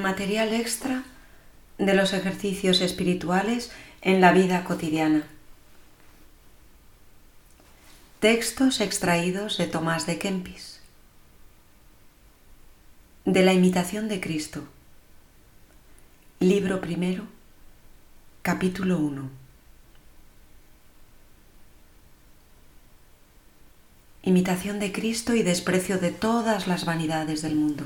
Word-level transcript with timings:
material 0.00 0.52
extra 0.52 1.04
de 1.78 1.94
los 1.94 2.12
ejercicios 2.12 2.80
espirituales 2.80 3.72
en 4.02 4.20
la 4.20 4.32
vida 4.32 4.64
cotidiana. 4.64 5.26
Textos 8.20 8.80
extraídos 8.80 9.58
de 9.58 9.66
Tomás 9.66 10.06
de 10.06 10.18
Kempis. 10.18 10.80
De 13.24 13.42
la 13.42 13.52
imitación 13.52 14.08
de 14.08 14.20
Cristo. 14.20 14.64
Libro 16.40 16.80
primero, 16.80 17.26
capítulo 18.42 18.98
1. 18.98 19.30
Imitación 24.22 24.80
de 24.80 24.90
Cristo 24.90 25.34
y 25.34 25.42
desprecio 25.42 25.98
de 25.98 26.10
todas 26.10 26.66
las 26.66 26.86
vanidades 26.86 27.42
del 27.42 27.56
mundo. 27.56 27.84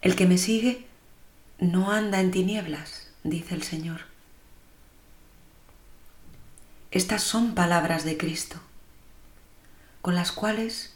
El 0.00 0.14
que 0.14 0.26
me 0.26 0.38
sigue 0.38 0.86
no 1.58 1.90
anda 1.90 2.20
en 2.20 2.30
tinieblas, 2.30 3.10
dice 3.24 3.54
el 3.54 3.62
Señor. 3.62 4.02
Estas 6.90 7.22
son 7.22 7.54
palabras 7.54 8.04
de 8.04 8.16
Cristo, 8.16 8.60
con 10.00 10.14
las 10.14 10.32
cuales 10.32 10.94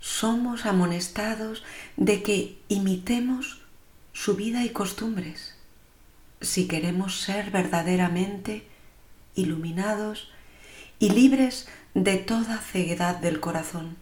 somos 0.00 0.66
amonestados 0.66 1.64
de 1.96 2.22
que 2.22 2.58
imitemos 2.68 3.62
su 4.12 4.36
vida 4.36 4.64
y 4.64 4.70
costumbres 4.70 5.54
si 6.40 6.68
queremos 6.68 7.20
ser 7.20 7.50
verdaderamente 7.50 8.64
iluminados 9.34 10.30
y 10.98 11.10
libres 11.10 11.68
de 11.94 12.16
toda 12.16 12.58
ceguedad 12.58 13.16
del 13.16 13.40
corazón. 13.40 13.96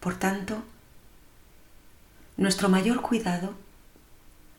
Por 0.00 0.18
tanto, 0.18 0.62
nuestro 2.36 2.68
mayor 2.68 3.00
cuidado 3.02 3.54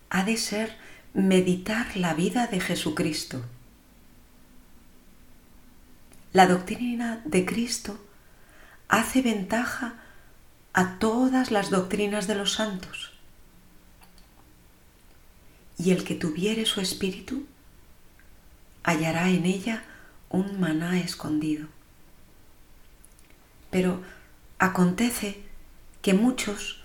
ha 0.09 0.23
de 0.23 0.37
ser 0.37 0.77
meditar 1.13 1.95
la 1.95 2.13
vida 2.13 2.47
de 2.47 2.59
Jesucristo. 2.59 3.43
La 6.33 6.47
doctrina 6.47 7.21
de 7.25 7.45
Cristo 7.45 7.99
hace 8.87 9.21
ventaja 9.21 9.95
a 10.73 10.99
todas 10.99 11.51
las 11.51 11.69
doctrinas 11.69 12.27
de 12.27 12.35
los 12.35 12.53
santos. 12.53 13.13
Y 15.77 15.91
el 15.91 16.03
que 16.03 16.15
tuviere 16.15 16.65
su 16.65 16.81
espíritu 16.81 17.45
hallará 18.83 19.29
en 19.29 19.45
ella 19.45 19.83
un 20.29 20.59
maná 20.59 20.99
escondido. 20.99 21.67
Pero 23.69 24.01
acontece 24.59 25.43
que 26.01 26.13
muchos 26.13 26.83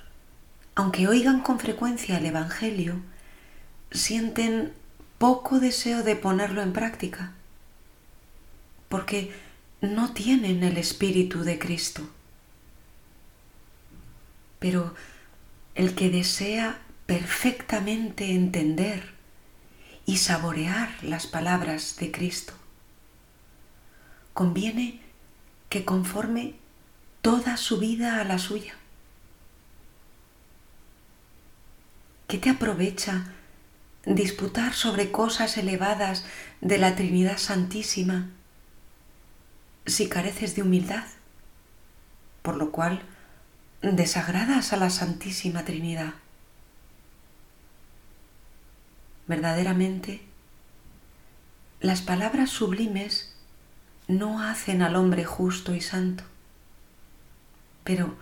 aunque 0.75 1.07
oigan 1.07 1.41
con 1.41 1.59
frecuencia 1.59 2.19
el 2.19 2.27
Evangelio, 2.27 3.01
sienten 3.91 4.73
poco 5.19 5.61
deseo 5.61 6.03
de 6.03 6.17
ponerlo 6.17 6.63
en 6.63 6.73
práctica, 6.73 7.33
porque 8.89 9.33
no 9.81 10.13
tienen 10.13 10.63
el 10.65 10.79
Espíritu 10.79 11.45
de 11.45 11.59
Cristo. 11.59 12.09
Pero 14.59 14.95
el 15.75 15.95
que 15.95 16.11
desea 16.11 16.81
perfectamente 17.07 18.33
entender 18.33 19.13
y 20.07 20.19
saborear 20.19 20.91
las 21.03 21.27
palabras 21.27 21.97
de 21.97 22.11
Cristo, 22.11 22.55
conviene 24.33 25.01
que 25.69 25.85
conforme 25.85 26.55
toda 27.21 27.57
su 27.57 27.79
vida 27.79 28.21
a 28.21 28.25
la 28.25 28.39
suya 28.39 28.75
¿Qué 32.33 32.39
te 32.39 32.49
aprovecha 32.49 33.27
disputar 34.07 34.73
sobre 34.73 35.13
cosas 35.13 35.59
elevadas 35.59 36.25
de 36.63 36.79
la 36.79 36.97
Trinidad 36.97 37.37
Santísima 37.37 38.31
si 39.85 40.09
careces 40.09 40.57
de 40.57 40.63
humildad? 40.63 41.05
Por 42.41 42.57
lo 42.57 42.73
cual 42.73 43.03
desagradas 43.83 44.73
a 44.73 44.79
la 44.79 44.89
Santísima 44.89 45.67
Trinidad. 45.67 46.15
Verdaderamente, 49.27 50.23
las 51.81 52.01
palabras 52.01 52.49
sublimes 52.49 53.35
no 54.09 54.43
hacen 54.43 54.81
al 54.81 54.97
hombre 54.97 55.27
justo 55.27 55.75
y 55.75 55.83
santo, 55.83 56.25
pero 57.85 58.17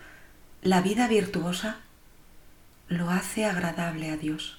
la 0.62 0.80
vida 0.80 1.06
virtuosa 1.06 1.78
lo 2.90 3.08
hace 3.08 3.44
agradable 3.44 4.10
a 4.10 4.16
Dios. 4.16 4.58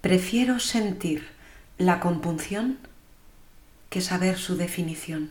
Prefiero 0.00 0.58
sentir 0.58 1.28
la 1.78 2.00
compunción 2.00 2.78
que 3.88 4.00
saber 4.00 4.36
su 4.36 4.56
definición. 4.56 5.30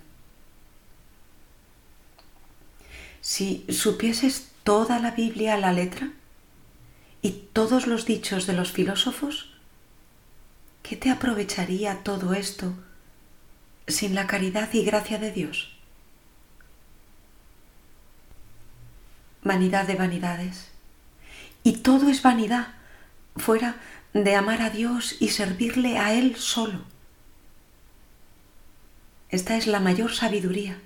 Si 3.20 3.66
supieses 3.70 4.52
toda 4.64 4.98
la 5.00 5.12
Biblia 5.12 5.56
a 5.56 5.58
la 5.58 5.74
letra 5.74 6.12
y 7.22 7.32
todos 7.52 7.86
los 7.86 8.06
dichos 8.06 8.48
de 8.48 8.54
los 8.54 8.72
filósofos, 8.72 9.54
¿qué 10.84 10.96
te 10.96 11.10
aprovecharía 11.10 12.02
todo 12.04 12.34
esto 12.34 12.74
sin 13.88 14.16
la 14.16 14.26
caridad 14.26 14.70
y 14.74 14.86
gracia 14.86 15.20
de 15.20 15.32
Dios? 15.34 15.81
Vanidad 19.44 19.88
de 19.88 19.96
vanidades. 19.96 20.70
Y 21.64 21.78
todo 21.78 22.10
es 22.10 22.22
vanidad 22.22 22.70
fuera 23.36 23.76
de 24.14 24.36
amar 24.36 24.62
a 24.62 24.70
Dios 24.70 25.16
y 25.20 25.30
servirle 25.30 25.98
a 25.98 26.14
Él 26.14 26.36
solo. 26.36 26.82
Esta 29.30 29.56
es 29.56 29.68
la 29.68 29.80
mayor 29.80 30.14
sabiduría. 30.14 30.78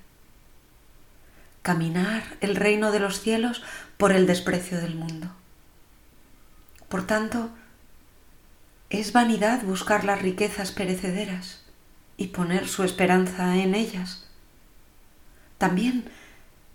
Caminar 1.63 2.23
el 2.41 2.55
reino 2.55 2.91
de 2.91 2.99
los 2.99 3.19
cielos 3.21 3.63
por 3.97 4.11
el 4.11 4.27
desprecio 4.27 4.79
del 4.79 4.95
mundo. 4.95 5.31
Por 6.89 7.07
tanto, 7.07 7.49
es 8.91 9.13
vanidad 9.13 9.63
buscar 9.63 10.03
las 10.03 10.22
riquezas 10.22 10.72
perecederas 10.72 11.63
y 12.17 12.27
poner 12.27 12.67
su 12.67 12.83
esperanza 12.83 13.57
en 13.57 13.73
ellas. 13.73 14.27
También 15.57 16.05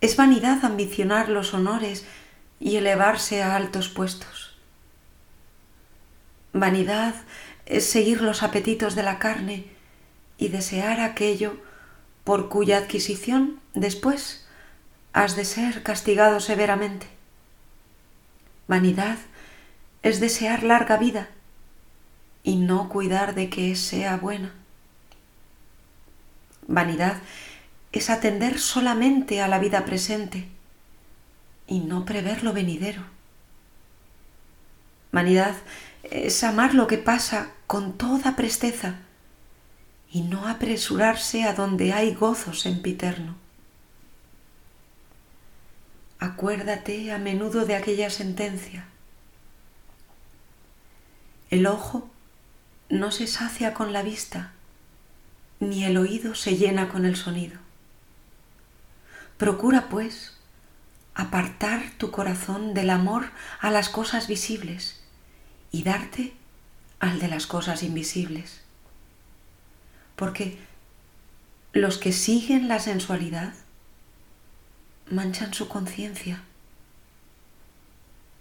es 0.01 0.17
vanidad 0.17 0.65
ambicionar 0.65 1.29
los 1.29 1.53
honores 1.55 2.07
y 2.59 2.77
elevarse 2.77 3.43
a 3.43 3.57
altos 3.57 3.89
puestos. 3.89 4.57
Vanidad 6.53 7.15
es 7.67 7.87
seguir 7.87 8.23
los 8.23 8.43
apetitos 8.43 8.95
de 8.95 9.03
la 9.03 9.19
carne 9.19 9.67
y 10.39 10.49
desear 10.49 11.01
aquello 11.01 11.57
por 12.25 12.49
cuya 12.49 12.79
adquisición 12.79 13.61
después 13.75 14.47
has 15.13 15.37
de 15.37 15.45
ser 15.45 15.83
castigado 15.83 16.41
severamente. 16.41 17.07
Vanidad 18.69 19.19
es 20.03 20.21
desear 20.21 20.63
larga 20.63 20.97
vida 20.97 21.29
y 22.43 22.57
no 22.57 22.89
cuidar 22.89 23.35
de 23.35 23.51
que 23.51 23.77
sea 23.77 24.17
buena. 24.17 24.53
Vanidad 26.67 27.17
es 27.17 27.50
atender 28.11 28.59
solamente 28.59 29.43
a 29.43 29.49
la 29.49 29.59
vida 29.59 29.85
presente 29.85 30.49
y 31.67 31.81
no 31.81 32.05
prever 32.05 32.43
lo 32.43 32.53
venidero. 32.53 33.03
Vanidad 35.13 35.55
es 36.03 36.45
amar 36.45 36.75
lo 36.75 36.87
que 36.87 36.99
pasa 36.99 37.51
con 37.67 37.99
toda 37.99 38.37
presteza 38.37 38.97
y 40.11 40.23
no 40.23 40.49
apresurarse 40.49 41.45
a 41.45 41.55
donde 41.55 41.93
hay 41.93 42.15
gozo 42.15 42.53
sempiterno. 42.53 43.37
Acuérdate 46.19 47.13
a 47.13 47.19
menudo 47.19 47.65
de 47.65 47.77
aquella 47.77 48.11
sentencia. 48.11 48.87
El 51.49 51.67
ojo 51.67 52.09
no 52.89 53.11
se 53.11 53.27
sacia 53.27 53.73
con 53.73 53.93
la 53.93 54.03
vista, 54.03 54.53
ni 55.61 55.85
el 55.85 55.97
oído 55.97 56.35
se 56.35 56.57
llena 56.57 56.89
con 56.89 57.05
el 57.05 57.17
sonido. 57.17 57.59
Procura, 59.41 59.89
pues, 59.89 60.35
apartar 61.15 61.93
tu 61.97 62.11
corazón 62.11 62.75
del 62.75 62.91
amor 62.91 63.31
a 63.59 63.71
las 63.71 63.89
cosas 63.89 64.29
visibles 64.29 65.01
y 65.73 65.83
darte 65.83 66.35
al 66.99 67.21
de 67.21 67.29
las 67.29 67.47
cosas 67.47 67.83
invisibles. 67.83 68.61
Porque 70.15 70.59
los 71.73 71.97
que 71.97 72.13
siguen 72.13 72.69
la 72.69 72.81
sensualidad 72.81 73.55
manchan 75.11 75.55
su 75.55 75.69
conciencia 75.69 76.43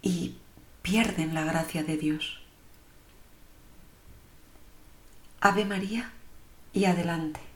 y 0.02 0.36
pierden 0.81 1.34
la 1.34 1.45
gracia 1.45 1.81
de 1.81 1.95
Dios. 1.95 2.42
Ave 5.40 5.63
María 5.63 6.12
y 6.74 6.84
adelante. 6.84 7.49